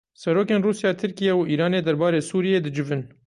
Serokên 0.21 0.61
Rusya, 0.67 0.89
Tirkiye 1.01 1.33
û 1.39 1.41
Îranê 1.53 1.81
derbarê 1.87 2.21
Sûriyê 2.29 2.59
dicivin. 2.67 3.01